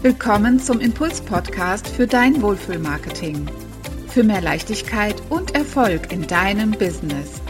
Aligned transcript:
Willkommen 0.00 0.60
zum 0.60 0.78
Impuls-Podcast 0.78 1.88
für 1.88 2.06
dein 2.06 2.40
Wohlfühlmarketing. 2.40 3.50
Für 4.06 4.22
mehr 4.22 4.40
Leichtigkeit 4.40 5.20
und 5.28 5.56
Erfolg 5.56 6.12
in 6.12 6.24
deinem 6.28 6.70
Business. 6.70 7.42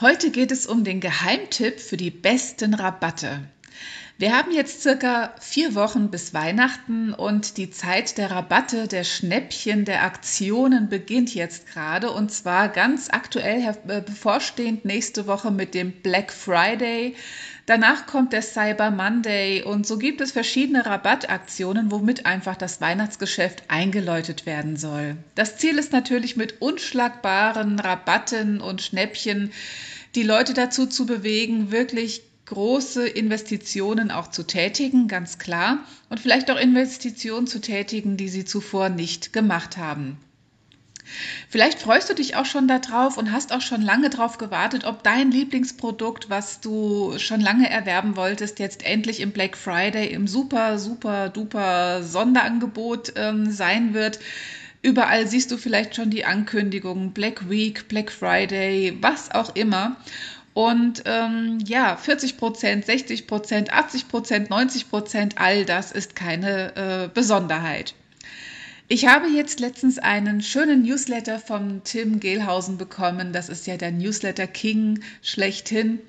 Heute 0.00 0.30
geht 0.30 0.52
es 0.52 0.68
um 0.68 0.84
den 0.84 1.00
Geheimtipp 1.00 1.80
für 1.80 1.96
die 1.96 2.12
besten 2.12 2.74
Rabatte. 2.74 3.40
Wir 4.20 4.36
haben 4.36 4.52
jetzt 4.52 4.82
circa 4.82 5.34
vier 5.40 5.74
Wochen 5.74 6.10
bis 6.10 6.34
Weihnachten 6.34 7.14
und 7.14 7.56
die 7.56 7.70
Zeit 7.70 8.18
der 8.18 8.30
Rabatte, 8.30 8.86
der 8.86 9.02
Schnäppchen, 9.02 9.86
der 9.86 10.02
Aktionen 10.02 10.90
beginnt 10.90 11.34
jetzt 11.34 11.66
gerade 11.66 12.10
und 12.10 12.30
zwar 12.30 12.68
ganz 12.68 13.08
aktuell 13.10 13.74
äh, 13.88 14.02
bevorstehend 14.02 14.84
nächste 14.84 15.26
Woche 15.26 15.50
mit 15.50 15.72
dem 15.72 16.02
Black 16.02 16.34
Friday. 16.34 17.16
Danach 17.64 18.04
kommt 18.04 18.34
der 18.34 18.42
Cyber 18.42 18.90
Monday 18.90 19.62
und 19.62 19.86
so 19.86 19.96
gibt 19.96 20.20
es 20.20 20.32
verschiedene 20.32 20.84
Rabattaktionen, 20.84 21.90
womit 21.90 22.26
einfach 22.26 22.56
das 22.56 22.82
Weihnachtsgeschäft 22.82 23.62
eingeläutet 23.68 24.44
werden 24.44 24.76
soll. 24.76 25.16
Das 25.34 25.56
Ziel 25.56 25.78
ist 25.78 25.92
natürlich 25.92 26.36
mit 26.36 26.60
unschlagbaren 26.60 27.80
Rabatten 27.80 28.60
und 28.60 28.82
Schnäppchen 28.82 29.50
die 30.14 30.24
Leute 30.24 30.52
dazu 30.52 30.84
zu 30.84 31.06
bewegen, 31.06 31.70
wirklich 31.70 32.29
große 32.50 33.06
Investitionen 33.06 34.10
auch 34.10 34.28
zu 34.28 34.42
tätigen, 34.42 35.06
ganz 35.06 35.38
klar, 35.38 35.78
und 36.08 36.18
vielleicht 36.18 36.50
auch 36.50 36.58
Investitionen 36.58 37.46
zu 37.46 37.60
tätigen, 37.60 38.16
die 38.16 38.28
sie 38.28 38.44
zuvor 38.44 38.88
nicht 38.88 39.32
gemacht 39.32 39.76
haben. 39.76 40.18
Vielleicht 41.48 41.80
freust 41.80 42.10
du 42.10 42.14
dich 42.14 42.34
auch 42.34 42.46
schon 42.46 42.66
darauf 42.66 43.18
und 43.18 43.32
hast 43.32 43.52
auch 43.52 43.60
schon 43.60 43.82
lange 43.82 44.10
darauf 44.10 44.36
gewartet, 44.38 44.84
ob 44.84 45.02
dein 45.04 45.30
Lieblingsprodukt, 45.30 46.28
was 46.28 46.60
du 46.60 47.18
schon 47.18 47.40
lange 47.40 47.70
erwerben 47.70 48.16
wolltest, 48.16 48.58
jetzt 48.58 48.84
endlich 48.84 49.20
im 49.20 49.30
Black 49.30 49.56
Friday 49.56 50.08
im 50.12 50.26
super, 50.26 50.78
super, 50.78 51.28
duper 51.28 52.02
Sonderangebot 52.02 53.12
ähm, 53.16 53.50
sein 53.50 53.94
wird. 53.94 54.18
Überall 54.82 55.26
siehst 55.26 55.50
du 55.52 55.56
vielleicht 55.56 55.94
schon 55.94 56.10
die 56.10 56.24
Ankündigungen, 56.24 57.12
Black 57.12 57.48
Week, 57.48 57.86
Black 57.88 58.10
Friday, 58.10 58.96
was 59.00 59.30
auch 59.30 59.54
immer. 59.54 59.96
Und 60.52 61.02
ähm, 61.04 61.58
ja, 61.64 61.96
40 61.96 62.36
Prozent, 62.36 62.84
60 62.84 63.26
Prozent, 63.26 63.72
80 63.72 64.08
Prozent, 64.08 64.50
90 64.50 64.90
Prozent, 64.90 65.34
all 65.38 65.64
das 65.64 65.92
ist 65.92 66.16
keine 66.16 66.76
äh, 66.76 67.08
Besonderheit. 67.12 67.94
Ich 68.88 69.06
habe 69.06 69.28
jetzt 69.28 69.60
letztens 69.60 69.98
einen 69.98 70.42
schönen 70.42 70.82
Newsletter 70.82 71.38
von 71.38 71.82
Tim 71.84 72.18
Gehlhausen 72.18 72.76
bekommen. 72.76 73.32
Das 73.32 73.48
ist 73.48 73.68
ja 73.68 73.76
der 73.76 73.92
Newsletter 73.92 74.48
King 74.48 75.00
schlechthin. 75.22 76.00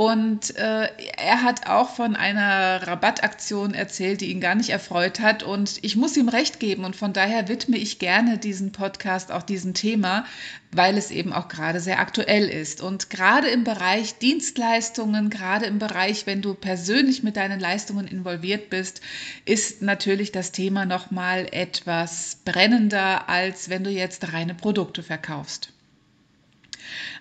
Und 0.00 0.56
äh, 0.56 0.88
er 1.18 1.42
hat 1.42 1.66
auch 1.66 1.90
von 1.90 2.16
einer 2.16 2.86
Rabattaktion 2.86 3.74
erzählt, 3.74 4.22
die 4.22 4.30
ihn 4.30 4.40
gar 4.40 4.54
nicht 4.54 4.70
erfreut 4.70 5.20
hat. 5.20 5.42
Und 5.42 5.78
ich 5.82 5.94
muss 5.94 6.16
ihm 6.16 6.30
recht 6.30 6.58
geben. 6.58 6.86
Und 6.86 6.96
von 6.96 7.12
daher 7.12 7.48
widme 7.48 7.76
ich 7.76 7.98
gerne 7.98 8.38
diesen 8.38 8.72
Podcast 8.72 9.30
auch 9.30 9.42
diesem 9.42 9.74
Thema, 9.74 10.24
weil 10.72 10.96
es 10.96 11.10
eben 11.10 11.34
auch 11.34 11.48
gerade 11.48 11.80
sehr 11.80 12.00
aktuell 12.00 12.48
ist. 12.48 12.80
Und 12.80 13.10
gerade 13.10 13.48
im 13.48 13.62
Bereich 13.62 14.16
Dienstleistungen, 14.16 15.28
gerade 15.28 15.66
im 15.66 15.78
Bereich, 15.78 16.24
wenn 16.24 16.40
du 16.40 16.54
persönlich 16.54 17.22
mit 17.22 17.36
deinen 17.36 17.60
Leistungen 17.60 18.08
involviert 18.08 18.70
bist, 18.70 19.02
ist 19.44 19.82
natürlich 19.82 20.32
das 20.32 20.50
Thema 20.50 20.86
nochmal 20.86 21.46
etwas 21.52 22.38
brennender, 22.46 23.28
als 23.28 23.68
wenn 23.68 23.84
du 23.84 23.90
jetzt 23.90 24.32
reine 24.32 24.54
Produkte 24.54 25.02
verkaufst. 25.02 25.74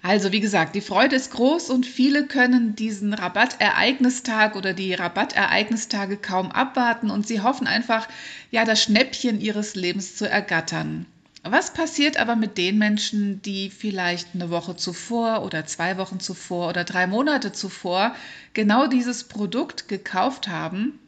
Also 0.02 0.32
wie 0.32 0.40
gesagt, 0.40 0.76
die 0.76 0.82
Freude 0.82 1.16
ist 1.16 1.32
groß 1.32 1.70
und 1.70 1.86
viele 1.86 2.26
können 2.28 2.76
diesen 2.76 3.14
Rabattereignistag 3.14 4.56
oder 4.56 4.74
die 4.74 4.94
Rabattereignistage 4.94 6.18
kaum 6.18 6.52
abwarten 6.52 7.10
und 7.10 7.28
sie 7.28 7.42
hoffen 7.42 7.68
einfach, 7.68 8.08
ja, 8.52 8.66
das 8.66 8.82
Schnäppchen 8.82 9.42
ihres 9.42 9.76
Lebens 9.76 10.16
zu 10.16 10.30
ergattern. 10.30 11.06
Was 11.44 11.74
passiert 11.74 12.18
aber 12.18 12.36
mit 12.36 12.58
den 12.58 12.78
Menschen, 12.78 13.42
die 13.42 13.70
vielleicht 13.70 14.30
eine 14.34 14.50
Woche 14.50 14.76
zuvor 14.76 15.44
oder 15.44 15.66
zwei 15.66 15.98
Wochen 15.98 16.20
zuvor 16.20 16.70
oder 16.70 16.84
drei 16.84 17.08
Monate 17.08 17.54
zuvor 17.54 18.14
genau 18.54 18.88
dieses 18.88 19.24
Produkt 19.24 19.88
gekauft 19.88 20.50
haben 20.50 21.00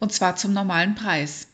und 0.00 0.12
zwar 0.12 0.34
zum 0.36 0.52
normalen 0.52 0.96
Preis? 0.96 1.46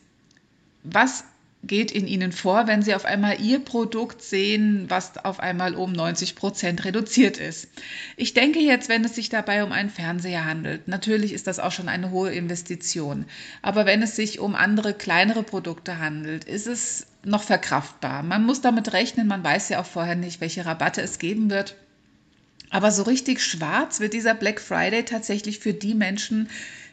Was 0.83 1.25
geht 1.63 1.91
in 1.91 2.07
Ihnen 2.07 2.31
vor, 2.31 2.67
wenn 2.67 2.81
Sie 2.81 2.95
auf 2.95 3.05
einmal 3.05 3.39
Ihr 3.39 3.59
Produkt 3.59 4.21
sehen, 4.21 4.85
was 4.89 5.17
auf 5.17 5.39
einmal 5.39 5.75
um 5.75 5.91
90 5.91 6.35
Prozent 6.35 6.85
reduziert 6.85 7.37
ist? 7.37 7.67
Ich 8.17 8.33
denke 8.33 8.59
jetzt, 8.59 8.89
wenn 8.89 9.05
es 9.05 9.15
sich 9.15 9.29
dabei 9.29 9.63
um 9.63 9.71
einen 9.71 9.89
Fernseher 9.89 10.45
handelt, 10.45 10.87
natürlich 10.87 11.33
ist 11.33 11.47
das 11.47 11.59
auch 11.59 11.71
schon 11.71 11.89
eine 11.89 12.11
hohe 12.11 12.31
Investition. 12.31 13.25
Aber 13.61 13.85
wenn 13.85 14.01
es 14.01 14.15
sich 14.15 14.39
um 14.39 14.55
andere 14.55 14.93
kleinere 14.93 15.43
Produkte 15.43 15.99
handelt, 15.99 16.45
ist 16.45 16.67
es 16.67 17.07
noch 17.23 17.43
verkraftbar. 17.43 18.23
Man 18.23 18.43
muss 18.43 18.61
damit 18.61 18.93
rechnen, 18.93 19.27
man 19.27 19.43
weiß 19.43 19.69
ja 19.69 19.81
auch 19.81 19.85
vorher 19.85 20.15
nicht, 20.15 20.41
welche 20.41 20.65
Rabatte 20.65 21.01
es 21.01 21.19
geben 21.19 21.49
wird. 21.49 21.75
Aber 22.71 22.91
so 22.91 23.03
richtig 23.03 23.43
schwarz 23.43 23.99
wird 23.99 24.13
dieser 24.13 24.33
Black 24.33 24.61
Friday 24.61 25.03
tatsächlich 25.03 25.59
für 25.59 25.73
die 25.73 25.93
Menschen, 25.93 26.49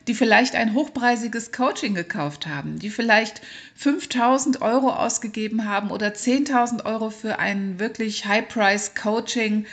die 0.08 0.14
vielleicht 0.14 0.56
ein 0.56 0.72
hochpreisiges 0.72 1.52
Coaching 1.52 1.94
gekauft 1.94 2.46
haben, 2.46 2.78
die 2.78 2.88
vielleicht 2.88 3.42
5000 3.76 4.62
Euro 4.62 4.90
ausgegeben 4.90 5.66
haben 5.66 5.90
oder 5.90 6.08
10.000 6.08 6.86
Euro 6.86 7.10
für 7.10 7.38
ein 7.38 7.78
wirklich 7.78 8.24
High-Price-Coaching 8.24 9.66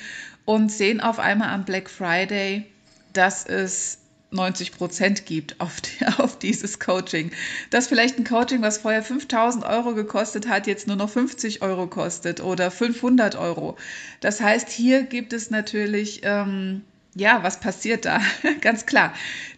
und 0.43 0.71
sehen 0.71 0.99
auf 0.99 1.19
einmal 1.19 1.49
am 1.49 1.63
Black 1.63 1.89
Friday, 1.89 2.65
dass 3.13 3.45
es 3.45 3.99
90 4.31 4.73
Prozent 4.73 5.25
gibt 5.25 5.61
auf, 5.61 5.79
die, 5.79 6.05
auf, 6.17 6.37
dieses 6.37 6.79
Coaching. 6.79 7.31
Dass 7.69 7.87
vielleicht 7.87 8.19
ein 8.19 8.25
Coaching, 8.25 8.61
was 8.61 8.79
vorher 8.79 9.03
5000 9.03 9.63
Euro 9.63 9.95
gekostet 9.95 10.49
hat, 10.49 10.67
jetzt 10.67 10.87
nur 10.87 10.97
noch 10.97 11.09
50 11.09 11.61
Euro 11.61 11.87
kostet 11.87 12.41
oder 12.41 12.71
500 12.71 13.35
Euro. 13.35 13.77
Das 14.19 14.41
heißt, 14.41 14.69
hier 14.69 15.03
gibt 15.03 15.31
es 15.31 15.49
natürlich 15.49 16.21
ähm, 16.23 16.81
ja, 17.15 17.41
was 17.43 17.59
passiert 17.59 18.05
da? 18.05 18.19
Ganz 18.61 18.85
klar. 18.85 19.13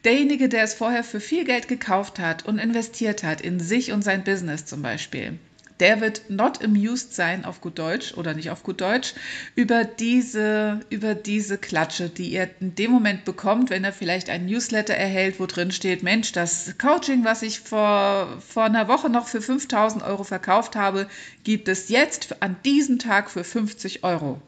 Derjenige, 0.06 0.47
der 0.47 0.63
es 0.63 0.75
vorher 0.75 1.03
für 1.03 1.19
viel 1.19 1.44
Geld 1.44 1.68
gekauft 1.68 2.19
hat 2.19 2.45
und 2.45 2.59
investiert 2.59 3.23
hat 3.23 3.41
in 3.41 3.59
sich 3.59 3.91
und 3.91 4.03
sein 4.03 4.23
Business 4.23 4.66
zum 4.66 4.84
Beispiel, 4.84 5.40
der 5.79 6.00
wird 6.01 6.29
not 6.29 6.63
amused 6.63 7.16
sein 7.16 7.45
auf 7.45 7.62
gut 7.62 7.79
Deutsch 7.79 8.13
oder 8.13 8.35
nicht 8.35 8.51
auf 8.51 8.63
gut 8.63 8.81
Deutsch 8.81 9.13
über 9.56 9.85
diese, 9.85 10.81
über 10.90 11.16
diese 11.16 11.57
Klatsche, 11.57 12.09
die 12.09 12.34
er 12.34 12.50
in 12.59 12.75
dem 12.75 12.91
Moment 12.91 13.25
bekommt, 13.25 13.72
wenn 13.72 13.84
er 13.84 13.94
vielleicht 13.94 14.29
ein 14.29 14.45
Newsletter 14.45 14.94
erhält, 14.94 15.39
wo 15.39 15.47
drin 15.47 15.72
steht, 15.72 16.03
Mensch, 16.03 16.31
das 16.31 16.75
Coaching, 16.78 17.24
was 17.25 17.41
ich 17.41 17.59
vor, 17.59 18.39
vor 18.47 18.66
einer 18.66 18.88
Woche 18.88 19.09
noch 19.09 19.28
für 19.28 19.41
5000 19.41 20.03
Euro 20.03 20.24
verkauft 20.24 20.75
habe, 20.75 21.07
gibt 21.44 21.68
es 21.68 21.89
jetzt 21.89 22.41
an 22.41 22.56
diesem 22.66 23.00
Tag 23.00 23.31
für 23.31 23.44
50 23.44 24.03
Euro. 24.03 24.41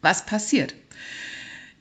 Was 0.00 0.24
passiert? 0.24 0.74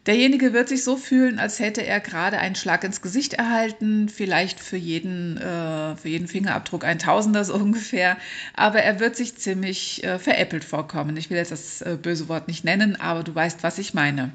Derjenige 0.08 0.54
wird 0.54 0.70
sich 0.70 0.86
so 0.86 0.96
fühlen, 0.96 1.38
als 1.38 1.60
hätte 1.60 1.86
er 1.86 2.00
gerade 2.00 2.40
einen 2.40 2.56
Schlag 2.56 2.86
ins 2.86 3.02
Gesicht 3.02 3.34
erhalten, 3.34 4.08
vielleicht 4.08 4.62
für 4.62 4.78
jeden, 4.78 5.36
äh, 5.36 5.98
für 5.98 6.08
jeden 6.08 6.30
Fingerabdruck 6.30 6.86
ein 6.86 6.98
Tausender 6.98 7.44
so 7.44 7.54
ungefähr, 7.56 8.18
aber 8.54 8.82
er 8.82 9.02
wird 9.02 9.18
sich 9.18 9.36
ziemlich 9.36 10.06
äh, 10.06 10.18
veräppelt 10.18 10.64
vorkommen. 10.64 11.18
Ich 11.18 11.30
will 11.30 11.38
jetzt 11.38 11.52
das 11.52 11.82
äh, 11.82 11.98
böse 12.02 12.30
Wort 12.30 12.48
nicht 12.48 12.64
nennen, 12.64 12.96
aber 12.96 13.24
du 13.24 13.36
weißt, 13.36 13.64
was 13.64 13.78
ich 13.80 13.94
meine. 13.94 14.32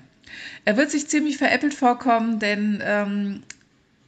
Er 0.67 0.77
wird 0.77 0.91
sich 0.91 1.09
ziemlich 1.09 1.39
veräppelt 1.39 1.75
vorkommen, 1.75 2.39
denn 2.39 2.83
ähm, 2.85 3.43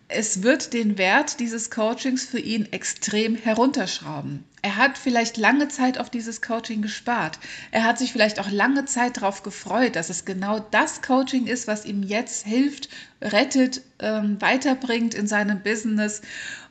es 0.09 0.43
wird 0.43 0.73
den 0.75 0.99
Wert 0.99 1.41
dieses 1.41 1.71
Coachings 1.71 2.25
für 2.27 2.39
ihn 2.39 2.71
extrem 2.73 3.37
herunterschrauben. 3.37 4.45
Er 4.61 4.77
hat 4.77 4.99
vielleicht 4.99 5.37
lange 5.37 5.69
Zeit 5.69 5.99
auf 5.99 6.11
dieses 6.11 6.43
Coaching 6.43 6.83
gespart. 6.83 7.39
Er 7.71 7.85
hat 7.85 7.99
sich 7.99 8.13
vielleicht 8.13 8.39
auch 8.39 8.51
lange 8.51 8.85
Zeit 8.85 9.19
darauf 9.19 9.43
gefreut, 9.43 9.97
dass 9.97 10.11
es 10.11 10.25
genau 10.25 10.61
das 10.71 11.03
Coaching 11.03 11.47
ist, 11.47 11.67
was 11.67 11.85
ihm 11.85 12.03
jetzt 12.03 12.47
hilft, 12.47 12.89
rettet, 13.21 13.83
ähm, 13.99 14.41
weiterbringt 14.41 15.15
in 15.15 15.27
seinem 15.27 15.63
Business 15.63 16.23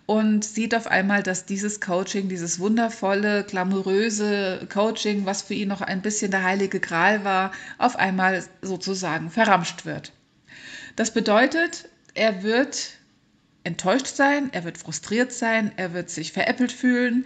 und 0.06 0.44
sieht 0.44 0.75
auf 0.75 0.88
einmal, 0.88 1.24
dass 1.24 1.46
dieses 1.46 1.80
Coaching, 1.80 2.30
dieses 2.30 2.60
wundervolle, 2.60 3.44
glamouröse 3.44 4.68
Coaching, 4.72 5.25
was 5.25 5.42
für 5.42 5.54
ihn 5.54 5.69
noch 5.69 5.81
ein 5.81 6.02
bisschen 6.02 6.31
der 6.31 6.44
heilige 6.44 6.80
Gral 6.80 7.24
war, 7.24 7.52
auf 7.78 7.96
einmal 7.96 8.44
sozusagen 8.62 9.30
verramscht 9.30 9.86
wird. 9.86 10.12
Das 10.96 11.12
bedeutet, 11.12 11.90
er 12.13 12.44
wird 12.44 12.94
enttäuscht 13.63 14.07
sein, 14.07 14.51
er 14.54 14.63
wird 14.63 14.77
frustriert 14.77 15.31
sein, 15.31 15.71
er 15.77 15.94
wird 15.94 16.10
sich 16.10 16.31
veräppelt 16.31 16.71
fühlen 16.71 17.25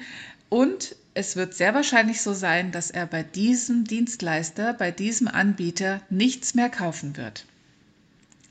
und 0.50 0.96
es 1.14 1.36
wird 1.36 1.56
sehr 1.56 1.74
wahrscheinlich 1.74 2.22
so 2.22 2.34
sein, 2.34 2.72
dass 2.72 2.92
er 2.92 3.08
bei 3.08 3.24
diesem 3.24 3.86
Dienstleister, 3.86 4.74
bei 4.74 4.92
diesem 4.92 5.28
Anbieter 5.28 6.02
nichts 6.10 6.54
mehr 6.54 6.70
kaufen 6.70 7.18
wird. 7.18 7.46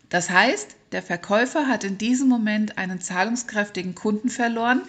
Das 0.08 0.30
heißt, 0.30 0.75
der 0.92 1.02
Verkäufer 1.02 1.66
hat 1.66 1.82
in 1.82 1.98
diesem 1.98 2.28
Moment 2.28 2.78
einen 2.78 3.00
zahlungskräftigen 3.00 3.96
Kunden 3.96 4.28
verloren, 4.28 4.82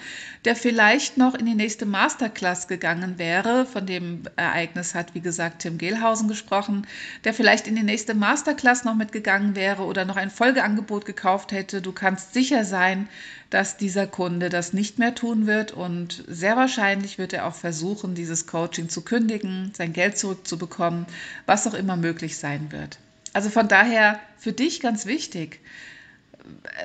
der 0.46 0.56
vielleicht 0.56 1.18
noch 1.18 1.34
in 1.34 1.48
die 1.48 1.56
nächste 1.56 1.88
Masterclass 1.88 2.68
gegangen 2.68 3.18
wäre. 3.18 3.66
Von 3.66 3.88
dem 3.88 4.22
Ereignis 4.36 4.94
hat, 4.94 5.16
wie 5.16 5.22
gesagt, 5.22 5.64
Tim 5.64 5.80
Gehlhausen 5.80 6.28
gesprochen, 6.28 6.86
der 7.24 7.34
vielleicht 7.34 7.68
in 7.68 7.76
die 7.76 7.84
nächste 7.84 8.14
Masterclass 8.14 8.84
noch 8.84 8.94
mitgegangen 8.94 9.56
wäre 9.56 9.84
oder 9.84 10.06
noch 10.06 10.18
ein 10.18 10.30
Folgeangebot 10.30 11.06
gekauft 11.06 11.52
hätte. 11.52 11.82
Du 11.82 11.92
kannst 11.92 12.32
sicher 12.34 12.64
sein, 12.64 13.10
dass 13.50 13.78
dieser 13.78 14.06
Kunde 14.06 14.50
das 14.50 14.74
nicht 14.74 15.00
mehr 15.00 15.16
tun 15.16 15.48
wird 15.48 15.72
und 15.72 16.24
sehr 16.28 16.56
wahrscheinlich 16.56 17.18
wird 17.18 17.34
er 17.34 17.48
auch 17.48 17.56
versuchen, 17.56 18.14
dieses 18.14 18.46
Coaching 18.46 18.90
zu 18.90 19.02
kündigen, 19.02 19.72
sein 19.76 19.94
Geld 19.94 20.18
zurückzubekommen, 20.18 21.08
was 21.48 21.66
auch 21.66 21.74
immer 21.74 21.98
möglich 21.98 22.38
sein 22.38 22.72
wird. 22.72 23.00
Also 23.34 23.50
von 23.50 23.68
daher 23.68 24.20
für 24.38 24.54
dich 24.54 24.80
ganz 24.80 25.06
wichtig, 25.06 25.60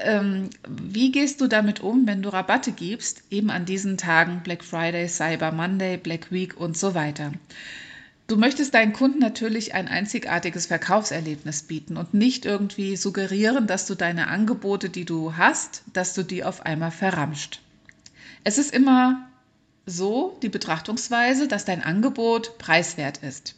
ähm, 0.04 0.50
wie 0.68 1.12
gehst 1.12 1.40
du 1.40 1.46
damit 1.46 1.80
um, 1.80 2.06
wenn 2.06 2.22
du 2.22 2.28
Rabatte 2.28 2.72
gibst, 2.72 3.22
eben 3.30 3.50
an 3.50 3.64
diesen 3.64 3.96
Tagen 3.96 4.40
Black 4.42 4.64
Friday, 4.64 5.08
Cyber 5.08 5.52
Monday, 5.52 5.96
Black 5.96 6.32
Week 6.32 6.58
und 6.58 6.76
so 6.76 6.94
weiter? 6.94 7.32
Du 8.28 8.36
möchtest 8.36 8.74
deinen 8.74 8.92
Kunden 8.92 9.18
natürlich 9.18 9.74
ein 9.74 9.88
einzigartiges 9.88 10.66
Verkaufserlebnis 10.66 11.64
bieten 11.64 11.96
und 11.96 12.14
nicht 12.14 12.46
irgendwie 12.46 12.96
suggerieren, 12.96 13.66
dass 13.66 13.86
du 13.86 13.94
deine 13.94 14.28
Angebote, 14.28 14.88
die 14.88 15.04
du 15.04 15.36
hast, 15.36 15.82
dass 15.92 16.14
du 16.14 16.22
die 16.22 16.44
auf 16.44 16.64
einmal 16.64 16.92
verramscht. 16.92 17.60
Es 18.44 18.58
ist 18.58 18.72
immer 18.72 19.28
so 19.86 20.38
die 20.42 20.48
Betrachtungsweise, 20.48 21.48
dass 21.48 21.64
dein 21.64 21.82
Angebot 21.82 22.56
preiswert 22.58 23.18
ist. 23.18 23.54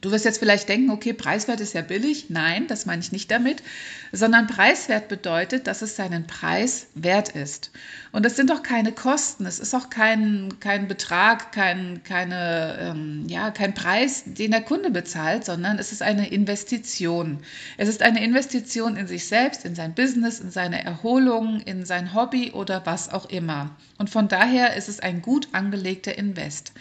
Du 0.00 0.12
wirst 0.12 0.24
jetzt 0.24 0.38
vielleicht 0.38 0.68
denken, 0.68 0.90
okay, 0.90 1.12
preiswert 1.12 1.60
ist 1.60 1.74
ja 1.74 1.82
billig. 1.82 2.26
Nein, 2.30 2.68
das 2.68 2.86
meine 2.86 3.02
ich 3.02 3.10
nicht 3.10 3.30
damit, 3.32 3.64
sondern 4.12 4.46
preiswert 4.46 5.08
bedeutet, 5.08 5.66
dass 5.66 5.82
es 5.82 5.96
seinen 5.96 6.26
Preis 6.28 6.86
wert 6.94 7.30
ist. 7.30 7.72
Und 8.12 8.24
das 8.24 8.36
sind 8.36 8.50
doch 8.50 8.62
keine 8.62 8.92
Kosten, 8.92 9.44
es 9.44 9.58
ist 9.58 9.74
auch 9.74 9.90
kein, 9.90 10.60
kein 10.60 10.86
Betrag, 10.86 11.50
kein, 11.50 12.02
keine, 12.04 12.78
ähm, 12.80 13.26
ja, 13.28 13.50
kein 13.50 13.74
Preis, 13.74 14.22
den 14.24 14.52
der 14.52 14.62
Kunde 14.62 14.90
bezahlt, 14.90 15.44
sondern 15.44 15.78
es 15.78 15.90
ist 15.90 16.02
eine 16.02 16.30
Investition. 16.30 17.40
Es 17.76 17.88
ist 17.88 18.02
eine 18.02 18.22
Investition 18.22 18.96
in 18.96 19.08
sich 19.08 19.26
selbst, 19.26 19.64
in 19.64 19.74
sein 19.74 19.94
Business, 19.94 20.38
in 20.38 20.52
seine 20.52 20.84
Erholung, 20.84 21.60
in 21.60 21.84
sein 21.84 22.14
Hobby 22.14 22.52
oder 22.52 22.86
was 22.86 23.08
auch 23.08 23.28
immer. 23.30 23.76
Und 23.98 24.10
von 24.10 24.28
daher 24.28 24.76
ist 24.76 24.88
es 24.88 25.00
ein 25.00 25.22
gut 25.22 25.48
angelegter 25.52 26.16
Invest, 26.16 26.72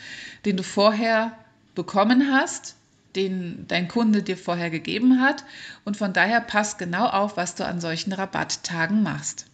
den 0.45 0.55
du 0.55 0.63
vorher 0.63 1.35
bekommen 1.73 2.31
hast 2.31 2.76
den 3.17 3.65
dein 3.67 3.89
Kunde 3.89 4.23
dir 4.23 4.37
vorher 4.37 4.69
gegeben 4.69 5.19
hat. 5.19 5.43
Und 5.83 5.97
von 5.97 6.13
daher 6.13 6.39
passt 6.39 6.77
genau 6.77 7.07
auf, 7.07 7.35
was 7.35 7.55
du 7.55 7.65
an 7.65 7.81
solchen 7.81 8.13
Rabatttagen 8.13 9.03
machst. 9.03 9.47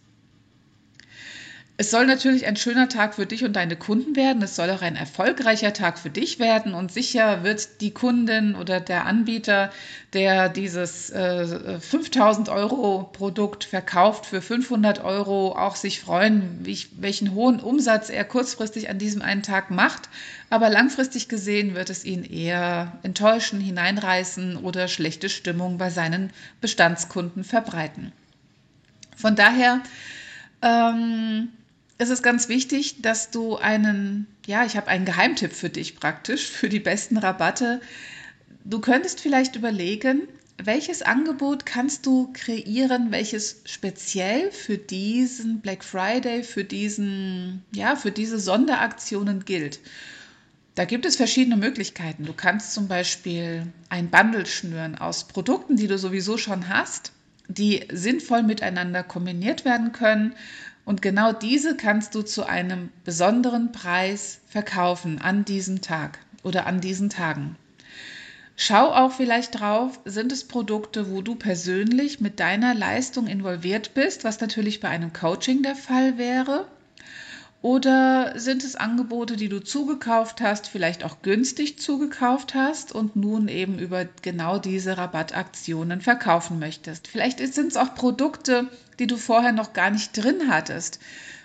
Es 1.76 1.90
soll 1.90 2.06
natürlich 2.06 2.46
ein 2.46 2.54
schöner 2.54 2.88
Tag 2.88 3.16
für 3.16 3.26
dich 3.26 3.42
und 3.42 3.54
deine 3.54 3.74
Kunden 3.74 4.14
werden. 4.14 4.40
Es 4.42 4.54
soll 4.54 4.70
auch 4.70 4.82
ein 4.82 4.94
erfolgreicher 4.94 5.72
Tag 5.72 5.98
für 5.98 6.08
dich 6.08 6.38
werden. 6.38 6.72
Und 6.72 6.92
sicher 6.92 7.42
wird 7.42 7.80
die 7.80 7.90
Kundin 7.90 8.54
oder 8.54 8.78
der 8.78 9.06
Anbieter, 9.06 9.72
der 10.12 10.48
dieses 10.48 11.10
äh, 11.10 11.80
5000 11.80 12.48
Euro 12.48 13.10
Produkt 13.12 13.64
verkauft 13.64 14.26
für 14.26 14.40
500 14.40 15.02
Euro, 15.02 15.56
auch 15.58 15.74
sich 15.74 15.98
freuen, 15.98 16.60
wie, 16.62 16.78
welchen 16.96 17.34
hohen 17.34 17.58
Umsatz 17.58 18.08
er 18.08 18.24
kurzfristig 18.24 18.88
an 18.88 19.00
diesem 19.00 19.20
einen 19.20 19.42
Tag 19.42 19.72
macht. 19.72 20.08
Aber 20.50 20.70
langfristig 20.70 21.28
gesehen 21.28 21.74
wird 21.74 21.90
es 21.90 22.04
ihn 22.04 22.22
eher 22.22 22.92
enttäuschen, 23.02 23.60
hineinreißen 23.60 24.58
oder 24.58 24.86
schlechte 24.86 25.28
Stimmung 25.28 25.76
bei 25.76 25.90
seinen 25.90 26.30
Bestandskunden 26.60 27.42
verbreiten. 27.42 28.12
Von 29.16 29.34
daher, 29.34 29.80
ähm, 30.62 31.48
es 31.98 32.10
ist 32.10 32.22
ganz 32.22 32.48
wichtig, 32.48 33.02
dass 33.02 33.30
du 33.30 33.56
einen, 33.56 34.26
ja, 34.46 34.64
ich 34.64 34.76
habe 34.76 34.88
einen 34.88 35.04
Geheimtipp 35.04 35.52
für 35.52 35.70
dich 35.70 35.96
praktisch, 35.96 36.48
für 36.50 36.68
die 36.68 36.80
besten 36.80 37.16
Rabatte. 37.16 37.80
Du 38.64 38.80
könntest 38.80 39.20
vielleicht 39.20 39.54
überlegen, 39.56 40.22
welches 40.62 41.02
Angebot 41.02 41.66
kannst 41.66 42.06
du 42.06 42.32
kreieren, 42.32 43.10
welches 43.10 43.60
speziell 43.64 44.50
für 44.50 44.78
diesen 44.78 45.60
Black 45.60 45.84
Friday, 45.84 46.42
für 46.42 46.64
diesen, 46.64 47.64
ja, 47.72 47.96
für 47.96 48.10
diese 48.10 48.38
Sonderaktionen 48.38 49.44
gilt. 49.44 49.80
Da 50.74 50.84
gibt 50.84 51.06
es 51.06 51.16
verschiedene 51.16 51.56
Möglichkeiten. 51.56 52.24
Du 52.24 52.32
kannst 52.32 52.72
zum 52.72 52.88
Beispiel 52.88 53.68
ein 53.88 54.10
Bundle 54.10 54.46
schnüren 54.46 54.96
aus 54.96 55.28
Produkten, 55.28 55.76
die 55.76 55.86
du 55.86 55.98
sowieso 55.98 56.36
schon 56.36 56.68
hast, 56.68 57.12
die 57.46 57.86
sinnvoll 57.92 58.42
miteinander 58.42 59.04
kombiniert 59.04 59.64
werden 59.64 59.92
können 59.92 60.34
und 60.84 61.02
genau 61.02 61.32
diese 61.32 61.76
kannst 61.76 62.14
du 62.14 62.22
zu 62.22 62.44
einem 62.44 62.90
besonderen 63.04 63.72
Preis 63.72 64.40
verkaufen 64.46 65.18
an 65.20 65.44
diesem 65.44 65.80
Tag 65.80 66.18
oder 66.42 66.66
an 66.66 66.80
diesen 66.80 67.10
Tagen. 67.10 67.56
Schau 68.56 68.92
auch 68.92 69.12
vielleicht 69.12 69.58
drauf, 69.58 69.98
sind 70.04 70.30
es 70.30 70.44
Produkte, 70.44 71.10
wo 71.10 71.22
du 71.22 71.34
persönlich 71.34 72.20
mit 72.20 72.38
deiner 72.38 72.72
Leistung 72.74 73.26
involviert 73.26 73.94
bist, 73.94 74.22
was 74.22 74.40
natürlich 74.40 74.80
bei 74.80 74.88
einem 74.88 75.12
Coaching 75.12 75.62
der 75.62 75.74
Fall 75.74 76.18
wäre. 76.18 76.68
Oder 77.64 78.38
sind 78.38 78.62
es 78.62 78.76
Angebote, 78.76 79.36
die 79.36 79.48
du 79.48 79.58
zugekauft 79.58 80.42
hast, 80.42 80.66
vielleicht 80.66 81.02
auch 81.02 81.22
günstig 81.22 81.78
zugekauft 81.78 82.54
hast 82.54 82.92
und 82.92 83.16
nun 83.16 83.48
eben 83.48 83.78
über 83.78 84.04
genau 84.20 84.58
diese 84.58 84.98
Rabattaktionen 84.98 86.02
verkaufen 86.02 86.58
möchtest? 86.58 87.08
Vielleicht 87.08 87.38
sind 87.38 87.68
es 87.68 87.78
auch 87.78 87.94
Produkte, 87.94 88.68
die 88.98 89.06
du 89.06 89.16
vorher 89.16 89.52
noch 89.52 89.72
gar 89.72 89.88
nicht 89.88 90.12
drin 90.12 90.50
hattest. 90.50 91.00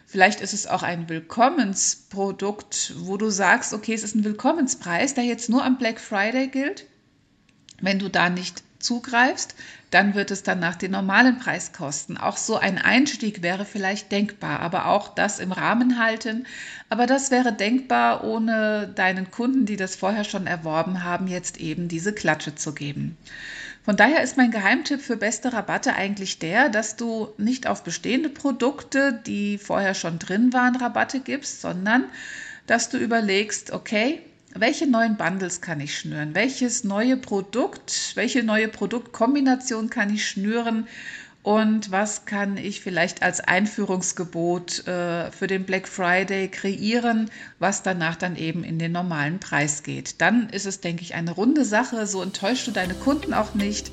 Vielleicht 0.06 0.42
ist 0.42 0.52
es 0.52 0.68
auch 0.68 0.84
ein 0.84 1.08
Willkommensprodukt, 1.08 2.96
wo 2.98 3.16
du 3.16 3.30
sagst, 3.30 3.74
okay, 3.74 3.94
es 3.94 4.04
ist 4.04 4.16
ein 4.16 4.26
Willkommenspreis, 4.26 5.14
der 5.14 5.24
jetzt 5.24 5.50
nur 5.50 5.64
am 5.64 5.78
Black 5.78 6.02
Friday 6.02 6.50
gilt. 6.50 6.86
Wenn 7.80 7.98
du 7.98 8.10
da 8.10 8.30
nicht 8.30 8.62
zugreifst, 8.80 9.56
dann 9.92 10.16
wird 10.16 10.32
es 10.32 10.44
danach 10.44 10.76
den 10.76 10.92
normalen 10.92 11.40
Preis 11.40 11.74
kosten. 11.74 12.18
Auch 12.18 12.38
so 12.38 12.58
ein 12.58 12.78
Einstieg 12.78 13.42
wäre 13.42 13.66
vielleicht 13.66 14.12
denkbar, 14.12 14.60
aber 14.60 14.88
auch 14.88 15.14
das 15.14 15.40
im 15.40 15.52
Rahmen 15.52 16.00
halten. 16.00 16.46
Aber 16.90 17.06
das 17.06 17.32
wäre 17.32 17.54
denkbar, 17.54 18.24
ohne 18.24 18.92
deinen 18.96 19.32
Kunden, 19.32 19.66
die 19.66 19.78
das 19.78 19.96
vorher 19.96 20.24
schon 20.24 20.48
erworben 20.48 21.04
haben, 21.04 21.28
jetzt 21.28 21.60
eben 21.60 21.88
diese 21.88 22.14
Klatsche 22.14 22.56
zu 22.56 22.74
geben. 22.74 23.18
Von 23.84 23.98
daher 23.98 24.22
ist 24.22 24.38
mein 24.38 24.52
Geheimtipp 24.52 25.02
für 25.02 25.18
beste 25.18 25.52
Rabatte 25.54 25.96
eigentlich 25.96 26.38
der, 26.38 26.70
dass 26.70 26.96
du 26.96 27.30
nicht 27.38 27.66
auf 27.66 27.84
bestehende 27.84 28.30
Produkte, 28.30 29.20
die 29.26 29.58
vorher 29.58 29.96
schon 29.96 30.20
drin 30.20 30.54
waren, 30.54 30.76
Rabatte 30.76 31.20
gibst, 31.22 31.62
sondern 31.62 32.06
dass 32.68 32.90
du 32.90 32.98
überlegst, 32.98 33.72
okay, 33.72 34.22
welche 34.56 34.88
neuen 34.88 35.18
Bundles 35.18 35.62
kann 35.62 35.80
ich 35.80 35.98
schnüren? 35.98 36.34
Welches 36.34 36.84
neue 36.84 37.18
Produkt, 37.18 38.12
welche 38.16 38.44
neue 38.44 38.68
Produktkombination 38.68 39.90
kann 39.90 40.14
ich 40.14 40.28
schnüren? 40.28 40.88
Und 41.50 41.90
was 41.90 42.26
kann 42.26 42.58
ich 42.58 42.80
vielleicht 42.80 43.24
als 43.24 43.40
Einführungsgebot 43.40 44.88
äh, 44.88 45.32
für 45.32 45.48
den 45.48 45.64
Black 45.64 45.88
Friday 45.88 46.48
kreieren, 46.48 47.32
was 47.58 47.82
danach 47.82 48.18
dann 48.18 48.36
eben 48.36 48.64
in 48.64 48.78
den 48.78 48.92
normalen 48.92 49.40
Preis 49.40 49.82
geht? 49.82 50.22
Dann 50.22 50.50
ist 50.50 50.68
es, 50.68 50.80
denke 50.80 51.02
ich, 51.02 51.16
eine 51.16 51.32
runde 51.32 51.66
Sache. 51.66 52.06
So 52.06 52.22
enttäuschst 52.22 52.68
du 52.68 52.72
deine 52.72 52.94
Kunden 52.94 53.34
auch 53.34 53.56
nicht 53.56 53.92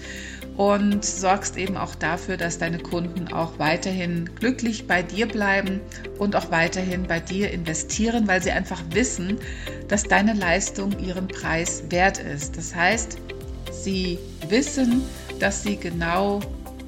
und 0.59 1.03
sorgst 1.03 1.57
eben 1.57 1.79
auch 1.79 1.95
dafür, 1.95 2.37
dass 2.37 2.59
deine 2.59 2.79
Kunden 2.79 3.33
auch 3.33 3.59
weiterhin 3.59 4.29
glücklich 4.35 4.87
bei 4.87 5.03
dir 5.03 5.27
bleiben 5.27 5.81
und 6.19 6.37
auch 6.37 6.51
weiterhin 6.51 7.05
bei 7.05 7.21
dir 7.21 7.53
investieren, 7.53 8.29
weil 8.29 8.43
sie 8.43 8.51
einfach 8.51 8.83
wissen, 8.91 9.39
dass 9.89 10.03
deine 10.03 10.35
Leistung 10.35 10.99
ihren 10.99 11.27
Preis 11.27 11.85
wert 11.89 12.19
ist. 12.19 12.59
Das 12.59 12.75
heißt, 12.75 13.17
sie 13.71 14.19
wissen, 14.47 15.01
dass 15.41 15.63
sie 15.63 15.79
genau 15.79 16.43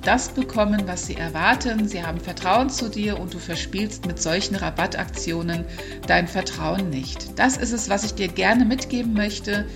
das 0.09 0.31
bekommen, 0.31 0.85
was 0.87 1.07
sie 1.07 1.17
erwarten. 1.17 1.87
Sie 1.87 2.03
haben 2.03 2.19
Vertrauen 2.19 2.71
zu 2.71 2.89
dir 2.89 3.21
und 3.21 3.35
du 3.35 3.39
verspielst 3.39 4.07
mit 4.07 4.23
solchen 4.23 4.55
Rabattaktionen 4.55 5.67
dein 6.07 6.27
Vertrauen 6.27 6.89
nicht. 6.89 7.39
Das 7.39 7.59
ist 7.59 7.73
es, 7.73 7.91
was 7.91 8.05
ich 8.05 8.15
dir 8.15 8.29
gerne 8.29 8.65
mitgeben 8.65 9.13
möchte, 9.13 9.67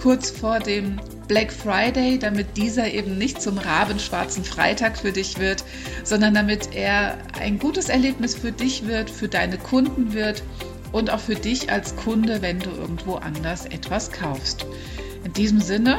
kurz 0.00 0.30
vor 0.30 0.60
dem 0.60 1.00
Black 1.26 1.52
Friday, 1.52 2.20
damit 2.20 2.56
dieser 2.56 2.86
eben 2.94 3.18
nicht 3.18 3.42
zum 3.42 3.58
rabenschwarzen 3.58 4.44
Freitag 4.44 4.96
für 4.96 5.10
dich 5.10 5.40
wird, 5.40 5.64
sondern 6.04 6.34
damit 6.34 6.72
er 6.72 7.18
ein 7.40 7.58
gutes 7.58 7.88
Erlebnis 7.88 8.36
für 8.36 8.52
dich 8.52 8.86
wird, 8.86 9.10
für 9.10 9.26
deine 9.26 9.58
Kunden 9.58 10.12
wird 10.12 10.44
und 10.92 11.10
auch 11.10 11.18
für 11.18 11.34
dich 11.34 11.72
als 11.72 11.96
Kunde, 11.96 12.42
wenn 12.42 12.60
du 12.60 12.70
irgendwo 12.70 13.16
anders 13.16 13.66
etwas 13.66 14.12
kaufst. 14.12 14.66
In 15.24 15.32
diesem 15.32 15.60
Sinne, 15.60 15.98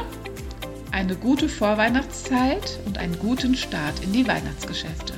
eine 0.92 1.16
gute 1.16 1.48
Vorweihnachtszeit 1.48 2.78
und 2.84 2.98
einen 2.98 3.18
guten 3.18 3.56
Start 3.56 4.04
in 4.04 4.12
die 4.12 4.28
Weihnachtsgeschäfte. 4.28 5.14